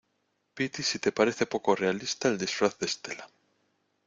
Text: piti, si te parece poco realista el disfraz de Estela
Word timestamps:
piti, 0.55 0.81
si 0.81 0.97
te 0.97 1.11
parece 1.11 1.45
poco 1.45 1.75
realista 1.75 2.27
el 2.27 2.39
disfraz 2.39 2.75
de 2.79 2.87
Estela 2.87 3.29